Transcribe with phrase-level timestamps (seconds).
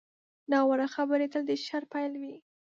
[0.51, 2.35] ناوړه خبرې تل د شر پیل وي